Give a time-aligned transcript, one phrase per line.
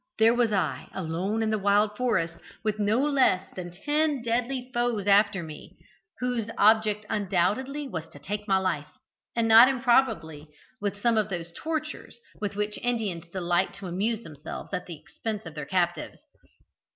[0.17, 5.05] there was I, alone in the wild forest, with no less than ten deadly foes
[5.05, 5.77] after me,
[6.19, 8.87] whose object undoubtedly was to take my life,
[9.35, 10.47] and not improbably
[10.81, 15.45] with some of those tortures with which Indians delight to amuse themselves at the expense
[15.45, 16.17] of their captives.